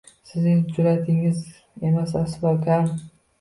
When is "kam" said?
2.65-2.91